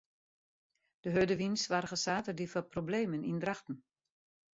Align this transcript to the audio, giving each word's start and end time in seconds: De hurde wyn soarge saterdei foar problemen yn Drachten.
De 1.03 1.09
hurde 1.13 1.35
wyn 1.39 1.55
soarge 1.63 1.97
saterdei 2.05 2.51
foar 2.51 2.67
problemen 2.73 3.27
yn 3.31 3.41
Drachten. 3.43 3.77